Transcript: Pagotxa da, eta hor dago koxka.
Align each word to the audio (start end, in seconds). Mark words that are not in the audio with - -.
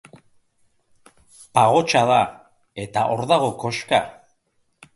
Pagotxa 1.59 2.01
da, 2.13 2.17
eta 2.87 3.05
hor 3.11 3.25
dago 3.35 3.53
koxka. 3.65 4.01